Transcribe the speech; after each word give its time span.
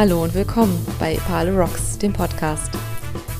Hallo 0.00 0.22
und 0.22 0.32
willkommen 0.32 0.86
bei 0.98 1.16
Pale 1.28 1.54
Rocks, 1.54 1.98
dem 1.98 2.14
Podcast. 2.14 2.70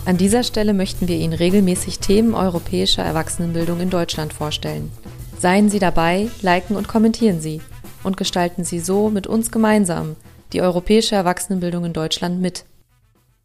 An 0.04 0.18
dieser 0.18 0.42
Stelle 0.42 0.74
möchten 0.74 1.08
wir 1.08 1.16
Ihnen 1.16 1.32
regelmäßig 1.32 2.00
Themen 2.00 2.34
europäischer 2.34 3.02
Erwachsenenbildung 3.02 3.80
in 3.80 3.88
Deutschland 3.88 4.34
vorstellen. 4.34 4.92
Seien 5.38 5.70
Sie 5.70 5.78
dabei, 5.78 6.28
liken 6.42 6.76
und 6.76 6.86
kommentieren 6.86 7.40
Sie 7.40 7.62
und 8.02 8.18
gestalten 8.18 8.64
Sie 8.64 8.78
so 8.78 9.08
mit 9.08 9.26
uns 9.26 9.50
gemeinsam 9.50 10.16
die 10.52 10.60
europäische 10.60 11.14
Erwachsenenbildung 11.14 11.86
in 11.86 11.94
Deutschland 11.94 12.42
mit. 12.42 12.66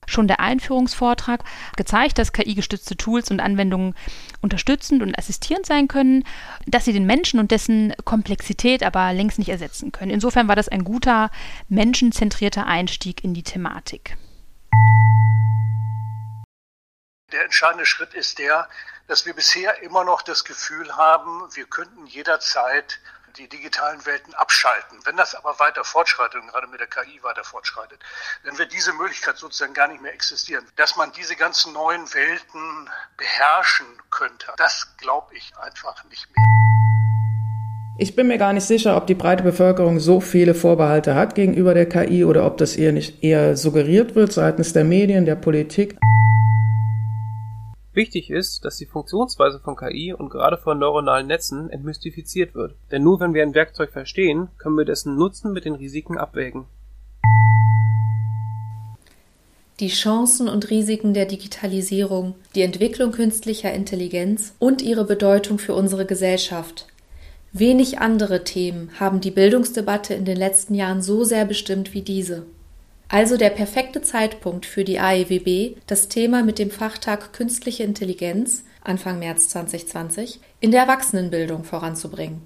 Schon 0.06 0.28
der 0.28 0.40
Einführungsvortrag 0.40 1.44
gezeigt, 1.76 2.18
dass 2.18 2.34
KI-gestützte 2.34 2.98
Tools 2.98 3.32
und 3.32 3.40
Anwendungen 3.40 3.96
unterstützend 4.42 5.02
und 5.02 5.18
assistierend 5.18 5.66
sein 5.66 5.88
können, 5.88 6.24
dass 6.66 6.86
sie 6.86 6.94
den 6.94 7.06
Menschen 7.06 7.40
und 7.40 7.52
dessen 7.52 7.94
Komplexität 8.04 8.84
aber 8.84 9.14
längst 9.14 9.40
nicht 9.40 9.50
ersetzen 9.50 9.92
können. 9.92 10.12
Insofern 10.12 10.48
war 10.48 10.56
das 10.56 10.70
ein 10.70 10.84
guter, 10.84 11.32
menschenzentrierter 11.70 12.66
Einstieg 12.66 13.24
in 13.24 13.34
die 13.34 13.44
Thematik. 13.44 14.18
Der 17.32 17.44
entscheidende 17.44 17.86
Schritt 17.86 18.14
ist 18.14 18.40
der, 18.40 18.70
dass 19.08 19.26
wir 19.26 19.34
bisher 19.34 19.82
immer 19.82 20.04
noch 20.04 20.22
das 20.22 20.46
Gefühl 20.46 20.96
haben, 20.96 21.44
wir 21.54 21.66
könnten 21.66 22.06
jederzeit 22.08 23.00
die 23.38 23.48
digitalen 23.48 24.06
Welten 24.06 24.34
abschalten. 24.34 25.00
Wenn 25.06 25.18
das 25.18 25.36
aber 25.36 25.60
weiter 25.60 25.84
fortschreitet 25.84 26.42
und 26.42 26.48
gerade 26.48 26.68
mit 26.68 26.80
der 26.80 26.88
KI 26.88 27.22
weiter 27.24 27.44
fortschreitet, 27.44 28.00
dann 28.44 28.58
wird 28.58 28.74
diese 28.74 28.94
Möglichkeit 28.94 29.38
sozusagen 29.38 29.74
gar 29.74 29.88
nicht 29.88 30.02
mehr 30.02 30.14
existieren. 30.14 30.66
Dass 30.76 30.96
man 30.96 31.12
diese 31.14 31.36
ganzen 31.36 31.74
neuen 31.74 32.14
Welten 32.14 32.90
beherrschen 33.18 33.88
könnte, 34.10 34.54
das 34.58 34.96
glaube 34.98 35.36
ich 35.36 35.54
einfach 35.58 36.04
nicht 36.06 36.28
mehr. 36.36 36.46
Ich 37.98 38.16
bin 38.16 38.28
mir 38.28 38.38
gar 38.38 38.52
nicht 38.52 38.66
sicher, 38.66 38.98
ob 38.98 39.08
die 39.08 39.16
breite 39.16 39.44
Bevölkerung 39.44 40.00
so 40.00 40.20
viele 40.20 40.54
Vorbehalte 40.54 41.16
hat 41.16 41.34
gegenüber 41.34 41.74
der 41.74 41.88
KI 41.88 42.26
oder 42.26 42.46
ob 42.46 42.58
das 42.58 42.76
eher 42.76 42.92
nicht 42.92 43.24
eher 43.24 43.56
suggeriert 43.56 44.16
wird 44.16 44.34
seitens 44.34 44.74
der 44.74 44.84
Medien, 44.84 45.26
der 45.26 45.36
Politik. 45.36 45.98
Wichtig 47.96 48.30
ist, 48.30 48.66
dass 48.66 48.76
die 48.76 48.86
Funktionsweise 48.86 49.62
von 49.62 49.78
KI 49.78 50.12
und 50.12 50.30
gerade 50.30 50.58
von 50.58 50.78
neuronalen 50.78 51.28
Netzen 51.28 51.70
entmystifiziert 51.70 52.54
wird, 52.54 52.76
denn 52.92 53.04
nur 53.04 53.22
wenn 53.22 53.34
wir 53.34 53.42
ein 53.42 53.56
Werkzeug 53.56 53.92
verstehen, 53.92 54.50
können 54.58 54.78
wir 54.78 54.84
dessen 54.84 55.16
Nutzen 55.16 55.54
mit 55.54 55.64
den 55.64 55.76
Risiken 55.76 56.18
abwägen. 56.18 56.66
Die 59.80 59.88
Chancen 59.88 60.50
und 60.50 60.70
Risiken 60.70 61.14
der 61.14 61.26
Digitalisierung, 61.26 62.36
die 62.54 62.64
Entwicklung 62.64 63.14
künstlicher 63.14 63.74
Intelligenz 63.74 64.54
und 64.60 64.82
ihre 64.82 65.06
Bedeutung 65.06 65.58
für 65.58 65.74
unsere 65.74 66.06
Gesellschaft. 66.06 66.88
Wenig 67.54 68.00
andere 68.00 68.44
Themen 68.44 68.90
haben 69.00 69.22
die 69.22 69.32
Bildungsdebatte 69.32 70.14
in 70.14 70.26
den 70.26 70.36
letzten 70.36 70.76
Jahren 70.76 71.02
so 71.02 71.24
sehr 71.24 71.46
bestimmt 71.46 71.94
wie 71.94 72.02
diese. 72.02 72.46
Also 73.08 73.38
der 73.38 73.52
perfekte 73.52 74.02
Zeitpunkt 74.02 74.66
für 74.66 74.84
die 74.84 75.00
AEWB, 75.00 75.78
das 75.88 76.08
Thema 76.10 76.44
mit 76.44 76.60
dem 76.60 76.72
Fachtag 76.72 77.34
Künstliche 77.34 77.84
Intelligenz 77.84 78.64
Anfang 78.84 79.20
März 79.20 79.50
2020 79.50 80.40
in 80.60 80.72
der 80.72 80.82
Erwachsenenbildung 80.82 81.64
voranzubringen. 81.64 82.42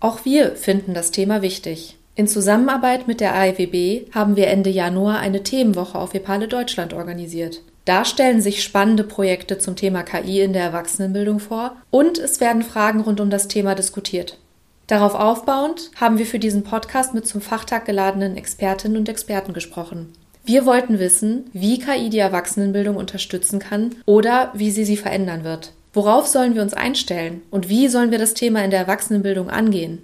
Auch 0.00 0.24
wir 0.24 0.56
finden 0.56 0.92
das 0.92 1.10
Thema 1.10 1.40
wichtig. 1.40 1.96
In 2.16 2.28
Zusammenarbeit 2.28 3.08
mit 3.08 3.20
der 3.20 3.34
AEWB 3.34 4.12
haben 4.14 4.36
wir 4.36 4.48
Ende 4.48 4.70
Januar 4.70 5.18
eine 5.18 5.42
Themenwoche 5.42 5.98
auf 5.98 6.14
Epale 6.14 6.46
Deutschland 6.46 6.92
organisiert. 6.92 7.62
Da 7.84 8.04
stellen 8.04 8.40
sich 8.40 8.62
spannende 8.62 9.04
Projekte 9.04 9.58
zum 9.58 9.76
Thema 9.76 10.02
KI 10.02 10.40
in 10.40 10.52
der 10.52 10.62
Erwachsenenbildung 10.62 11.38
vor 11.38 11.76
und 11.90 12.18
es 12.18 12.40
werden 12.40 12.62
Fragen 12.62 13.00
rund 13.00 13.20
um 13.20 13.30
das 13.30 13.48
Thema 13.48 13.74
diskutiert. 13.74 14.38
Darauf 14.86 15.14
aufbauend 15.14 15.90
haben 15.98 16.18
wir 16.18 16.26
für 16.26 16.38
diesen 16.38 16.62
Podcast 16.62 17.14
mit 17.14 17.26
zum 17.26 17.40
Fachtag 17.40 17.86
geladenen 17.86 18.36
Expertinnen 18.36 18.98
und 18.98 19.08
Experten 19.08 19.54
gesprochen. 19.54 20.12
Wir 20.44 20.66
wollten 20.66 20.98
wissen, 20.98 21.48
wie 21.54 21.78
KI 21.78 22.10
die 22.10 22.18
Erwachsenenbildung 22.18 22.96
unterstützen 22.96 23.60
kann 23.60 23.94
oder 24.04 24.50
wie 24.52 24.70
sie 24.70 24.84
sie 24.84 24.98
verändern 24.98 25.42
wird. 25.42 25.72
Worauf 25.94 26.26
sollen 26.26 26.54
wir 26.54 26.60
uns 26.60 26.74
einstellen 26.74 27.40
und 27.50 27.70
wie 27.70 27.88
sollen 27.88 28.10
wir 28.10 28.18
das 28.18 28.34
Thema 28.34 28.62
in 28.62 28.70
der 28.70 28.80
Erwachsenenbildung 28.80 29.48
angehen? 29.48 30.02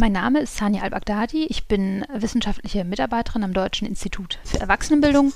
Mein 0.00 0.12
Name 0.12 0.40
ist 0.40 0.56
Sani 0.56 0.80
Al-Baghdadi. 0.80 1.46
Ich 1.50 1.68
bin 1.68 2.04
wissenschaftliche 2.12 2.84
Mitarbeiterin 2.84 3.44
am 3.44 3.52
Deutschen 3.52 3.86
Institut 3.86 4.40
für 4.44 4.58
Erwachsenenbildung 4.58 5.32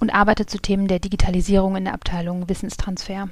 und 0.00 0.10
arbeite 0.10 0.46
zu 0.46 0.58
Themen 0.58 0.88
der 0.88 0.98
Digitalisierung 0.98 1.76
in 1.76 1.84
der 1.84 1.94
Abteilung 1.94 2.48
Wissenstransfer. 2.48 3.28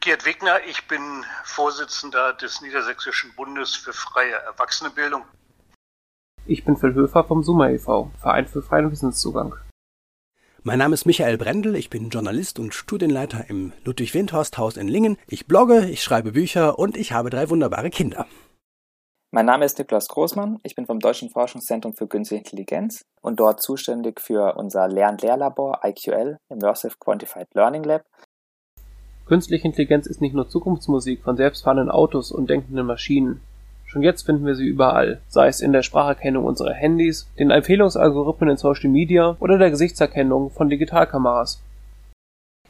Gerd 0.00 0.24
Wegner, 0.24 0.58
ich 0.68 0.86
bin 0.86 1.24
Vorsitzender 1.44 2.32
des 2.32 2.60
Niedersächsischen 2.60 3.32
Bundes 3.34 3.74
für 3.74 3.92
freie 3.92 4.34
Erwachsenenbildung. 4.34 5.24
Ich 6.46 6.64
bin 6.64 6.76
Phil 6.76 6.94
Höfer 6.94 7.24
vom 7.24 7.42
Summa 7.42 7.68
e.V., 7.70 8.10
Verein 8.20 8.46
für 8.46 8.62
freien 8.62 8.90
Wissenszugang. 8.90 9.54
Mein 10.62 10.78
Name 10.78 10.94
ist 10.94 11.04
Michael 11.04 11.36
Brendel, 11.36 11.74
ich 11.74 11.90
bin 11.90 12.10
Journalist 12.10 12.58
und 12.58 12.74
Studienleiter 12.74 13.48
im 13.48 13.72
Ludwig-Windhorst-Haus 13.84 14.76
in 14.76 14.88
Lingen. 14.88 15.18
Ich 15.26 15.46
blogge, 15.46 15.86
ich 15.86 16.02
schreibe 16.02 16.32
Bücher 16.32 16.78
und 16.78 16.96
ich 16.96 17.12
habe 17.12 17.30
drei 17.30 17.50
wunderbare 17.50 17.90
Kinder. 17.90 18.26
Mein 19.30 19.46
Name 19.46 19.64
ist 19.64 19.78
Niklas 19.78 20.08
Großmann, 20.08 20.58
ich 20.62 20.74
bin 20.74 20.86
vom 20.86 21.00
Deutschen 21.00 21.28
Forschungszentrum 21.28 21.94
für 21.94 22.06
Künstliche 22.06 22.42
Intelligenz 22.42 23.02
und 23.20 23.38
dort 23.40 23.60
zuständig 23.60 24.20
für 24.20 24.56
unser 24.56 24.88
Lern-Lehrlabor 24.88 25.80
IQL, 25.84 26.38
Immersive 26.48 26.94
Quantified 26.98 27.48
Learning 27.54 27.84
Lab 27.84 28.04
Künstliche 29.28 29.66
Intelligenz 29.66 30.06
ist 30.06 30.22
nicht 30.22 30.34
nur 30.34 30.48
Zukunftsmusik 30.48 31.22
von 31.22 31.36
selbstfahrenden 31.36 31.90
Autos 31.90 32.32
und 32.32 32.48
denkenden 32.48 32.86
Maschinen. 32.86 33.42
Schon 33.84 34.02
jetzt 34.02 34.24
finden 34.24 34.46
wir 34.46 34.54
sie 34.54 34.66
überall, 34.66 35.20
sei 35.28 35.48
es 35.48 35.60
in 35.60 35.72
der 35.72 35.82
Spracherkennung 35.82 36.44
unserer 36.44 36.72
Handys, 36.72 37.28
den 37.38 37.50
Empfehlungsalgorithmen 37.50 38.50
in 38.50 38.56
Social 38.56 38.88
Media 38.88 39.36
oder 39.38 39.58
der 39.58 39.70
Gesichtserkennung 39.70 40.50
von 40.50 40.70
Digitalkameras. 40.70 41.60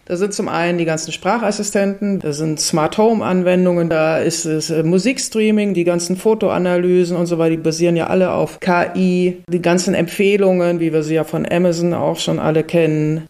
Da 0.04 0.16
sind 0.16 0.34
zum 0.34 0.48
einen 0.48 0.78
die 0.78 0.84
ganzen 0.84 1.12
Sprachassistenten, 1.12 2.18
da 2.18 2.32
sind 2.32 2.58
Smart 2.58 2.98
Home 2.98 3.24
Anwendungen, 3.24 3.88
da 3.88 4.18
ist 4.18 4.44
es 4.44 4.70
äh, 4.70 4.82
Musikstreaming, 4.82 5.74
die 5.74 5.84
ganzen 5.84 6.16
Fotoanalysen 6.16 7.16
und 7.16 7.26
so 7.26 7.38
weiter, 7.38 7.50
die 7.50 7.62
basieren 7.62 7.94
ja 7.94 8.06
alle 8.08 8.32
auf 8.32 8.58
KI, 8.58 9.42
die 9.48 9.62
ganzen 9.62 9.94
Empfehlungen, 9.94 10.80
wie 10.80 10.92
wir 10.92 11.02
sie 11.04 11.14
ja 11.14 11.24
von 11.24 11.46
Amazon 11.48 11.94
auch 11.94 12.18
schon 12.18 12.38
alle 12.40 12.64
kennen. 12.64 13.28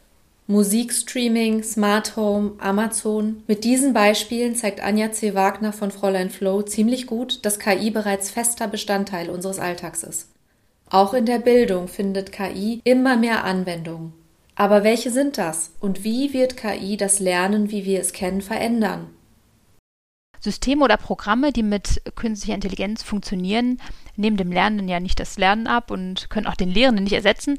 Musikstreaming, 0.51 1.63
Smart 1.63 2.17
Home, 2.17 2.53
Amazon. 2.57 3.43
Mit 3.47 3.65
diesen 3.65 3.93
Beispielen 3.93 4.55
zeigt 4.55 4.81
Anja 4.81 5.13
C. 5.13 5.35
Wagner 5.35 5.75
von 5.75 5.91
Fräulein 5.91 6.31
Flow 6.31 6.63
ziemlich 6.63 7.07
gut, 7.07 7.45
dass 7.45 7.59
KI 7.59 7.91
bereits 7.91 8.31
fester 8.31 8.67
Bestandteil 8.67 9.29
unseres 9.29 9.59
Alltags 9.59 10.03
ist. 10.03 10.31
Auch 10.89 11.13
in 11.13 11.27
der 11.27 11.39
Bildung 11.39 11.87
findet 11.87 12.33
KI 12.33 12.81
immer 12.85 13.19
mehr 13.19 13.45
Anwendung. 13.45 14.15
Aber 14.55 14.85
welche 14.85 15.11
sind 15.11 15.37
das 15.37 15.73
und 15.81 16.03
wie 16.03 16.33
wird 16.33 16.57
KI 16.57 16.97
das 16.97 17.21
Lernen, 17.21 17.71
wie 17.71 17.85
wir 17.85 18.01
es 18.01 18.15
kennen, 18.15 18.41
verändern? 18.41 19.09
Systeme 20.41 20.83
oder 20.83 20.97
Programme, 20.97 21.53
die 21.53 21.63
mit 21.63 22.01
künstlicher 22.15 22.55
Intelligenz 22.55 23.03
funktionieren, 23.03 23.83
nehmen 24.17 24.39
dem 24.39 24.51
Lernenden 24.53 24.89
ja 24.89 24.99
nicht 24.99 25.21
das 25.21 25.37
Lernen 25.37 25.67
ab 25.67 25.91
und 25.91 26.31
können 26.31 26.47
auch 26.47 26.55
den 26.55 26.71
Lehrenden 26.71 27.05
nicht 27.05 27.13
ersetzen, 27.13 27.59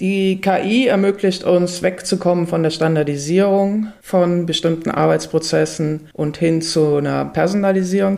die 0.00 0.40
KI 0.40 0.86
ermöglicht 0.86 1.44
uns 1.44 1.82
wegzukommen 1.82 2.46
von 2.46 2.62
der 2.62 2.70
Standardisierung 2.70 3.92
von 4.00 4.46
bestimmten 4.46 4.90
Arbeitsprozessen 4.90 6.08
und 6.12 6.36
hin 6.36 6.62
zu 6.62 6.96
einer 6.96 7.24
Personalisierung. 7.26 8.16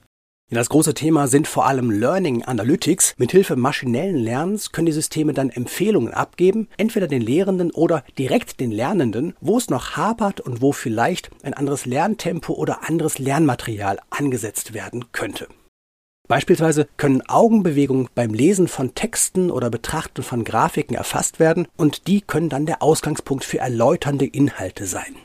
Das 0.51 0.69
große 0.69 0.95
Thema 0.95 1.27
sind 1.27 1.49
vor 1.49 1.67
allem 1.67 1.91
Learning 1.91 2.45
Analytics. 2.45 3.15
Mithilfe 3.19 3.57
maschinellen 3.57 4.17
Lernens 4.17 4.73
können 4.73 4.87
die 4.87 4.93
Systeme 4.93 5.33
dann 5.33 5.51
Empfehlungen 5.51 6.13
abgeben, 6.13 6.69
entweder 6.77 7.09
den 7.09 7.23
Lehrenden 7.23 7.71
oder 7.71 8.05
direkt 8.19 8.61
den 8.61 8.71
Lernenden, 8.71 9.35
wo 9.41 9.57
es 9.57 9.69
noch 9.69 9.97
hapert 9.97 10.41
und 10.41 10.63
wo 10.63 10.73
vielleicht 10.73 11.31
ein 11.43 11.55
anderes 11.55 11.87
Lerntempo 11.87 12.53
oder 12.53 12.89
anderes 12.89 13.19
Lernmaterial 13.19 13.99
angesetzt 14.11 14.75
werden 14.75 15.07
könnte. 15.13 15.49
Beispielsweise 16.27 16.89
können 16.97 17.23
Augenbewegungen 17.29 18.09
beim 18.15 18.33
Lesen 18.33 18.67
von 18.67 18.95
Texten 18.95 19.51
oder 19.51 19.69
Betrachten 19.69 20.23
von 20.23 20.43
Grafiken 20.43 20.97
erfasst 20.97 21.39
werden 21.39 21.69
und 21.77 22.07
die 22.09 22.23
können 22.23 22.49
dann 22.49 22.65
der 22.65 22.83
Ausgangspunkt 22.83 23.45
für 23.45 23.59
erläuternde 23.59 24.25
Inhalte 24.25 24.87
sein. 24.87 25.17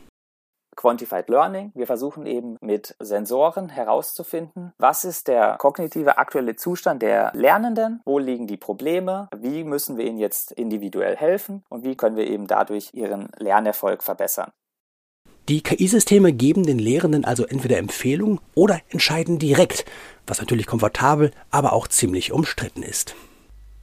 Quantified 0.75 1.27
Learning. 1.27 1.71
Wir 1.75 1.87
versuchen 1.87 2.25
eben 2.25 2.57
mit 2.61 2.95
Sensoren 2.99 3.67
herauszufinden, 3.67 4.71
was 4.77 5.03
ist 5.03 5.27
der 5.27 5.57
kognitive 5.57 6.17
aktuelle 6.17 6.55
Zustand 6.55 7.01
der 7.01 7.31
Lernenden, 7.33 8.01
wo 8.05 8.17
liegen 8.17 8.47
die 8.47 8.55
Probleme, 8.55 9.27
wie 9.35 9.65
müssen 9.65 9.97
wir 9.97 10.05
ihnen 10.05 10.19
jetzt 10.19 10.53
individuell 10.53 11.17
helfen 11.17 11.63
und 11.69 11.83
wie 11.83 11.95
können 11.95 12.15
wir 12.15 12.27
eben 12.27 12.47
dadurch 12.47 12.93
ihren 12.93 13.29
Lernerfolg 13.37 14.03
verbessern. 14.03 14.51
Die 15.49 15.61
KI-Systeme 15.61 16.31
geben 16.31 16.63
den 16.63 16.77
Lehrenden 16.77 17.25
also 17.25 17.43
entweder 17.43 17.79
Empfehlungen 17.79 18.39
oder 18.53 18.81
entscheiden 18.89 19.39
direkt, 19.39 19.83
was 20.27 20.39
natürlich 20.39 20.67
komfortabel, 20.67 21.31
aber 21.49 21.73
auch 21.73 21.87
ziemlich 21.87 22.31
umstritten 22.31 22.83
ist. 22.83 23.15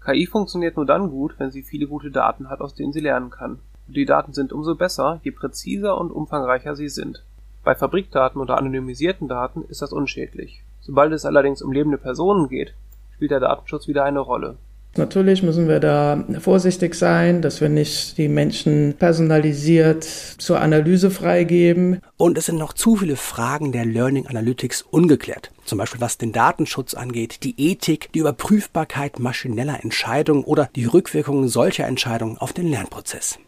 KI 0.05 0.27
funktioniert 0.27 0.77
nur 0.77 0.87
dann 0.87 1.11
gut, 1.11 1.35
wenn 1.39 1.51
sie 1.51 1.65
viele 1.65 1.89
gute 1.89 2.13
Daten 2.13 2.51
hat, 2.51 2.61
aus 2.61 2.77
denen 2.77 2.93
sie 2.93 3.01
lernen 3.01 3.31
kann. 3.31 3.59
Und 3.89 3.97
die 3.97 4.05
Daten 4.05 4.33
sind 4.33 4.53
umso 4.53 4.77
besser, 4.77 5.21
je 5.25 5.33
präziser 5.33 5.99
und 5.99 6.13
umfangreicher 6.13 6.77
sie 6.77 6.89
sind. 6.89 7.25
Bei 7.65 7.75
Fabrikdaten 7.75 8.41
oder 8.41 8.59
anonymisierten 8.59 9.27
Daten 9.27 9.65
ist 9.65 9.83
das 9.83 9.93
unschädlich. 9.93 10.63
Sobald 10.81 11.13
es 11.13 11.25
allerdings 11.25 11.63
um 11.63 11.73
lebende 11.73 11.99
Personen 11.99 12.49
geht, 12.49 12.75
spielt 13.17 13.33
der 13.33 13.41
Datenschutz 13.41 13.89
wieder 13.89 14.05
eine 14.05 14.21
Rolle. 14.21 14.57
Natürlich 14.99 15.43
müssen 15.43 15.69
wir 15.69 15.81
da 15.81 16.25
vorsichtig 16.41 16.95
sein, 16.95 17.43
dass 17.43 17.61
wir 17.61 17.69
nicht 17.69 18.19
die 18.19 18.29
Menschen 18.29 18.95
personalisiert 18.99 20.05
zur 20.05 20.61
Analyse 20.61 21.11
freigeben. 21.11 22.01
Und 22.17 22.39
es 22.39 22.47
sind 22.47 22.59
noch 22.59 22.73
zu 22.73 22.97
viele 22.97 23.17
Fragen 23.17 23.73
der 23.73 23.85
Learning 23.85 24.27
Analytics 24.27 24.83
ungeklärt. 24.83 25.51
Zum 25.65 25.79
Beispiel 25.79 26.01
was 26.01 26.19
den 26.19 26.33
Datenschutz 26.33 26.95
angeht, 26.95 27.43
die 27.43 27.55
Ethik, 27.59 28.11
die 28.13 28.21
Überprüfbarkeit 28.21 29.19
maschineller 29.19 29.83
Entscheidungen 29.83 30.45
oder 30.45 30.69
die 30.75 30.85
Rückwirkungen 30.85 31.49
solcher 31.49 31.87
Entscheidungen 31.87 32.39
auf 32.39 32.53
den 32.53 32.69
Lernprozess. 32.69 33.39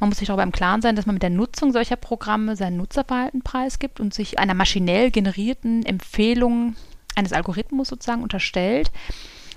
Man 0.00 0.08
muss 0.08 0.18
sich 0.18 0.28
darüber 0.28 0.42
im 0.42 0.52
Klaren 0.52 0.82
sein, 0.82 0.96
dass 0.96 1.06
man 1.06 1.14
mit 1.14 1.22
der 1.22 1.30
Nutzung 1.30 1.72
solcher 1.72 1.96
Programme 1.96 2.56
sein 2.56 2.76
Nutzerverhalten 2.76 3.42
preisgibt 3.42 4.00
und 4.00 4.14
sich 4.14 4.38
einer 4.38 4.54
maschinell 4.54 5.10
generierten 5.10 5.84
Empfehlung 5.84 6.76
eines 7.14 7.32
Algorithmus 7.32 7.88
sozusagen 7.88 8.22
unterstellt. 8.22 8.90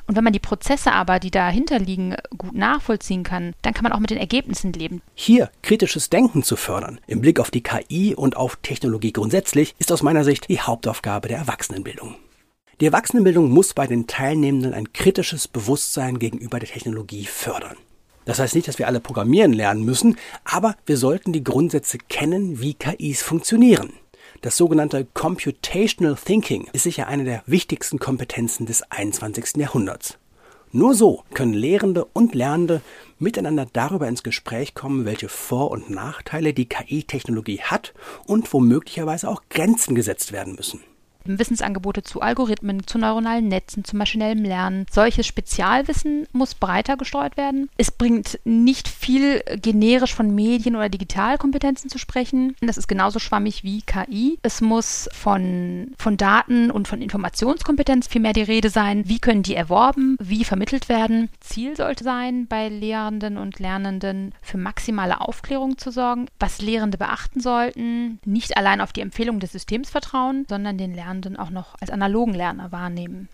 Und 0.08 0.16
wenn 0.16 0.24
man 0.24 0.34
die 0.34 0.40
Prozesse 0.40 0.92
aber, 0.92 1.20
die 1.20 1.32
dahinter 1.32 1.80
liegen, 1.80 2.16
gut 2.38 2.54
nachvollziehen 2.54 3.24
kann, 3.24 3.54
dann 3.64 3.74
kann 3.74 3.84
man 3.84 3.92
auch 3.92 4.00
mit 4.00 4.12
den 4.12 4.18
Ergebnissen 4.18 4.72
leben. 4.74 5.02
Hier 5.16 5.50
kritisches 5.64 6.10
Denken 6.10 6.44
zu 6.44 6.56
fördern, 6.56 7.00
im 7.08 7.22
Blick 7.22 7.40
auf 7.40 7.50
die 7.50 7.64
KI 7.64 8.14
und 8.16 8.38
auf 8.38 8.58
Technologie 8.58 9.14
grundsätzlich, 9.14 9.74
ist 9.80 9.92
aus 9.92 10.04
meiner 10.04 10.24
Sicht 10.24 10.48
die 10.50 10.62
Hauptaufgabe 10.62 11.28
der 11.28 11.40
Erwachsenenbildung. 11.40 12.16
Die 12.82 12.86
Erwachsenenbildung 12.86 13.50
muss 13.50 13.74
bei 13.74 13.88
den 13.88 14.06
Teilnehmenden 14.06 14.74
ein 14.74 14.92
kritisches 14.92 15.48
Bewusstsein 15.48 16.20
gegenüber 16.20 16.60
der 16.60 16.70
Technologie 16.70 17.26
fördern. 17.26 17.78
Das 18.26 18.40
heißt 18.40 18.56
nicht, 18.56 18.68
dass 18.68 18.80
wir 18.80 18.88
alle 18.88 19.00
programmieren 19.00 19.54
lernen 19.54 19.86
müssen, 19.86 20.18
aber 20.44 20.76
wir 20.86 20.98
sollten 20.98 21.32
die 21.32 21.44
Grundsätze 21.44 21.98
kennen, 21.98 22.60
wie 22.60 22.74
KIs 22.74 23.22
funktionieren. 23.22 23.94
Das 24.42 24.58
sogenannte 24.58 25.06
Computational 25.14 26.16
Thinking 26.16 26.68
ist 26.74 26.84
sicher 26.84 27.08
eine 27.08 27.24
der 27.24 27.44
wichtigsten 27.46 28.00
Kompetenzen 28.00 28.66
des 28.66 28.84
21. 28.92 29.58
Jahrhunderts. 29.58 30.18
Nur 30.72 30.94
so 30.94 31.24
können 31.34 31.54
Lehrende 31.54 32.06
und 32.06 32.36
Lernende 32.36 32.82
miteinander 33.18 33.66
darüber 33.72 34.08
ins 34.08 34.24
Gespräch 34.24 34.74
kommen, 34.74 35.06
welche 35.06 35.30
Vor- 35.30 35.72
und 35.72 35.90
Nachteile 35.90 36.54
die 36.54 36.68
KI-Technologie 36.68 37.62
hat 37.62 37.94
und 38.26 38.52
wo 38.54 38.60
möglicherweise 38.60 39.30
auch 39.30 39.44
Grenzen 39.50 39.96
gesetzt 39.96 40.32
werden 40.32 40.56
müssen. 40.56 40.82
Wissensangebote 41.26 42.04
zu 42.04 42.22
Algorithmen, 42.22 42.86
zu 42.88 42.98
neuronalen 42.98 43.48
Netzen, 43.48 43.84
zu 43.84 43.96
maschinellem 43.96 44.44
Lernen. 44.44 44.86
Solches 44.92 45.26
Spezialwissen 45.26 46.28
muss 46.32 46.56
breiter 46.56 46.98
gesteuert 46.98 47.38
werden. 47.38 47.70
Es 47.78 47.92
bringt 47.92 48.40
nicht 48.44 48.88
viel 48.88 49.42
generisch 49.62 50.14
von 50.14 50.34
Medien- 50.34 50.76
oder 50.76 50.90
Digitalkompetenzen 50.90 51.90
zu 51.90 51.98
sprechen. 51.98 52.56
Das 52.62 52.78
ist 52.78 52.88
genauso 52.88 53.20
schwammig 53.20 53.64
wie 53.64 53.82
KI. 53.82 54.38
Es 54.42 54.62
muss 54.62 55.10
von, 55.14 55.92
von 55.98 56.18
Daten 56.18 56.72
und 56.72 56.88
von 56.88 57.02
Informationskompetenz 57.02 58.08
viel 58.08 58.22
mehr 58.22 58.34
die 58.34 58.44
Rede 58.44 58.70
sein. 58.70 59.08
Wie 59.08 59.20
können 59.20 59.44
die 59.44 59.56
erworben? 59.56 60.18
Wie 60.20 60.44
vermittelt 60.44 60.90
werden? 60.90 61.30
Ziel 61.40 61.76
sollte 61.76 62.04
sein, 62.04 62.48
bei 62.48 62.70
Lehrenden 62.70 63.38
und 63.38 63.60
Lernenden 63.60 64.34
für 64.42 64.58
maximale 64.58 65.22
Aufklärung 65.22 65.78
zu 65.78 65.92
sorgen. 65.92 66.28
Was 66.40 66.62
Lehrende 66.62 66.98
beachten 66.98 67.40
sollten, 67.40 68.20
nicht 68.26 68.58
allein 68.58 68.82
auf 68.82 68.94
die 68.94 69.02
Empfehlung 69.02 69.40
des 69.40 69.52
Systems 69.52 69.90
vertrauen, 69.90 70.46
sondern 70.48 70.78
den 70.78 70.94
Lernenden 70.94 71.15
Lernenden 71.16 71.38
auch 71.38 71.50
noch 71.50 71.76
als 71.80 71.90
analogen 71.90 72.34
Lerner 72.34 72.72
wahrnehmen. 72.72 73.30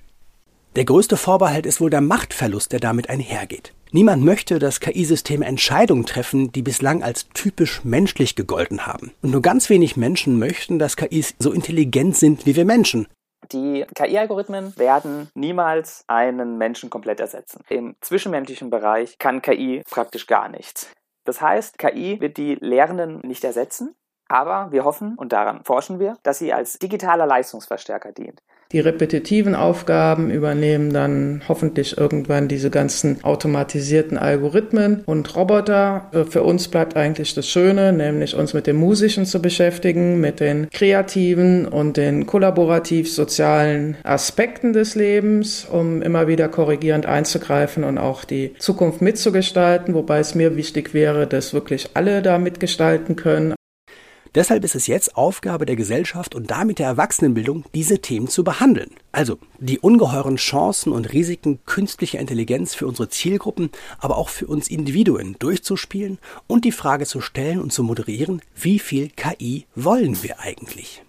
Der 0.75 0.85
größte 0.85 1.17
Vorbehalt 1.17 1.65
ist 1.65 1.81
wohl 1.81 1.89
der 1.89 2.01
Machtverlust, 2.01 2.71
der 2.71 2.79
damit 2.79 3.09
einhergeht. 3.09 3.73
Niemand 3.91 4.23
möchte, 4.23 4.57
dass 4.57 4.79
KI-Systeme 4.79 5.45
Entscheidungen 5.45 6.05
treffen, 6.05 6.51
die 6.53 6.61
bislang 6.61 7.03
als 7.03 7.27
typisch 7.33 7.83
menschlich 7.83 8.35
gegolten 8.35 8.85
haben. 8.85 9.11
Und 9.21 9.31
nur 9.31 9.41
ganz 9.41 9.69
wenig 9.69 9.97
Menschen 9.97 10.39
möchten, 10.39 10.79
dass 10.79 10.95
KIs 10.95 11.35
so 11.39 11.51
intelligent 11.51 12.15
sind 12.15 12.45
wie 12.45 12.55
wir 12.55 12.63
Menschen. 12.63 13.07
Die 13.51 13.85
KI-Algorithmen 13.95 14.77
werden 14.77 15.29
niemals 15.33 16.05
einen 16.07 16.57
Menschen 16.57 16.89
komplett 16.89 17.19
ersetzen. 17.19 17.63
Im 17.67 17.95
zwischenmenschlichen 17.99 18.69
Bereich 18.69 19.17
kann 19.17 19.41
KI 19.41 19.83
praktisch 19.89 20.25
gar 20.25 20.47
nichts. 20.47 20.89
Das 21.25 21.41
heißt, 21.41 21.77
KI 21.77 22.21
wird 22.21 22.37
die 22.37 22.55
Lehrenden 22.55 23.19
nicht 23.23 23.43
ersetzen, 23.43 23.93
aber 24.31 24.71
wir 24.71 24.83
hoffen, 24.85 25.15
und 25.17 25.33
daran 25.33 25.63
forschen 25.63 25.99
wir, 25.99 26.17
dass 26.23 26.39
sie 26.39 26.53
als 26.53 26.79
digitaler 26.79 27.25
Leistungsverstärker 27.25 28.11
dient. 28.11 28.41
Die 28.71 28.79
repetitiven 28.79 29.53
Aufgaben 29.53 30.31
übernehmen 30.31 30.93
dann 30.93 31.41
hoffentlich 31.49 31.97
irgendwann 31.97 32.47
diese 32.47 32.69
ganzen 32.69 33.21
automatisierten 33.23 34.17
Algorithmen 34.17 35.03
und 35.05 35.35
Roboter. 35.35 36.09
Äh, 36.13 36.23
für 36.23 36.43
uns 36.43 36.69
bleibt 36.69 36.95
eigentlich 36.95 37.35
das 37.35 37.49
Schöne, 37.49 37.91
nämlich 37.91 38.35
uns 38.35 38.53
mit 38.53 38.67
dem 38.67 38.77
Musischen 38.77 39.25
zu 39.25 39.41
beschäftigen, 39.41 40.21
mit 40.21 40.39
den 40.39 40.69
kreativen 40.69 41.67
und 41.67 41.97
den 41.97 42.25
kollaborativ-sozialen 42.25 43.97
Aspekten 44.03 44.71
des 44.71 44.95
Lebens, 44.95 45.67
um 45.69 46.01
immer 46.01 46.27
wieder 46.27 46.47
korrigierend 46.47 47.05
einzugreifen 47.05 47.83
und 47.83 47.97
auch 47.97 48.23
die 48.23 48.55
Zukunft 48.57 49.01
mitzugestalten, 49.01 49.93
wobei 49.93 50.19
es 50.19 50.33
mir 50.33 50.55
wichtig 50.55 50.93
wäre, 50.93 51.27
dass 51.27 51.53
wirklich 51.53 51.89
alle 51.95 52.21
da 52.21 52.37
mitgestalten 52.37 53.17
können. 53.17 53.53
Deshalb 54.33 54.63
ist 54.63 54.75
es 54.75 54.87
jetzt 54.87 55.17
Aufgabe 55.17 55.65
der 55.65 55.75
Gesellschaft 55.75 56.35
und 56.35 56.51
damit 56.51 56.79
der 56.79 56.87
Erwachsenenbildung, 56.87 57.65
diese 57.75 57.99
Themen 57.99 58.29
zu 58.29 58.45
behandeln. 58.45 58.91
Also 59.11 59.37
die 59.59 59.77
ungeheuren 59.77 60.37
Chancen 60.37 60.93
und 60.93 61.11
Risiken 61.11 61.59
künstlicher 61.65 62.19
Intelligenz 62.19 62.73
für 62.73 62.87
unsere 62.87 63.09
Zielgruppen, 63.09 63.71
aber 63.99 64.17
auch 64.17 64.29
für 64.29 64.47
uns 64.47 64.69
Individuen 64.69 65.35
durchzuspielen 65.39 66.17
und 66.47 66.63
die 66.63 66.71
Frage 66.71 67.05
zu 67.05 67.19
stellen 67.19 67.59
und 67.59 67.73
zu 67.73 67.83
moderieren, 67.83 68.41
wie 68.55 68.79
viel 68.79 69.09
KI 69.09 69.65
wollen 69.75 70.23
wir 70.23 70.39
eigentlich? 70.39 71.03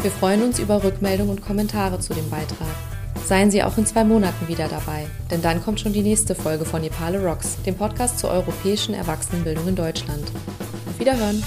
Wir 0.00 0.12
freuen 0.12 0.44
uns 0.44 0.60
über 0.60 0.84
Rückmeldungen 0.84 1.32
und 1.32 1.44
Kommentare 1.44 1.98
zu 1.98 2.14
dem 2.14 2.30
Beitrag. 2.30 2.85
Seien 3.26 3.50
Sie 3.50 3.64
auch 3.64 3.76
in 3.76 3.84
zwei 3.84 4.04
Monaten 4.04 4.46
wieder 4.46 4.68
dabei, 4.68 5.08
denn 5.32 5.42
dann 5.42 5.60
kommt 5.60 5.80
schon 5.80 5.92
die 5.92 6.02
nächste 6.02 6.36
Folge 6.36 6.64
von 6.64 6.80
Nepale 6.80 7.20
Rocks, 7.20 7.60
dem 7.66 7.74
Podcast 7.74 8.20
zur 8.20 8.30
europäischen 8.30 8.94
Erwachsenenbildung 8.94 9.66
in 9.66 9.74
Deutschland. 9.74 10.22
Auf 10.88 11.00
Wiederhören! 11.00 11.42